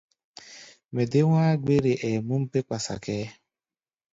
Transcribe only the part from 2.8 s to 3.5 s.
kʼɛ́ɛ́.